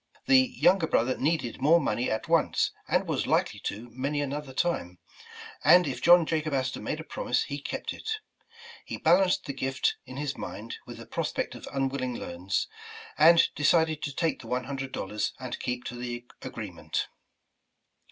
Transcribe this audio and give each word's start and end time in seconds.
The 0.25 0.39
younger 0.39 0.87
brother 0.87 1.15
needed 1.15 1.61
more 1.61 1.79
money 1.79 2.09
at 2.09 2.27
once, 2.27 2.71
and 2.87 3.07
was 3.07 3.27
likely 3.27 3.59
to 3.65 3.87
many 3.91 4.19
another 4.19 4.51
time, 4.51 4.97
and 5.63 5.85
if 5.87 6.01
John 6.01 6.25
Jacob 6.25 6.55
Astor 6.55 6.81
made 6.81 6.99
a 6.99 7.03
promise, 7.03 7.43
he 7.43 7.61
kept 7.61 7.93
it. 7.93 8.13
He 8.83 8.97
balanced 8.97 9.45
the 9.45 9.53
gift 9.53 9.97
in 10.07 10.17
his 10.17 10.35
mind, 10.35 10.77
with 10.87 10.97
th^? 10.97 11.11
prospect 11.11 11.53
of 11.53 11.67
unwilling 11.71 12.15
loans, 12.15 12.65
and 13.15 13.47
decided 13.53 14.01
to 14.01 14.11
take 14.11 14.39
the 14.41 14.47
one 14.47 14.63
hundred 14.63 14.91
dollars 14.91 15.33
and 15.39 15.59
keep 15.59 15.83
to 15.83 15.95
the 15.95 16.25
agreement. 16.41 17.05